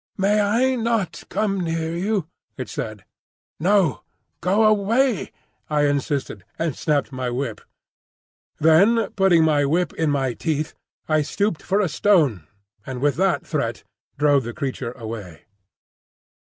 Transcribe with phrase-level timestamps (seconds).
[0.17, 3.05] "May I not come near you?" it said.
[3.59, 4.01] "No;
[4.41, 5.31] go away,"
[5.69, 7.61] I insisted, and snapped my whip.
[8.59, 10.73] Then putting my whip in my teeth,
[11.07, 12.47] I stooped for a stone,
[12.83, 13.83] and with that threat
[14.17, 15.43] drove the creature away.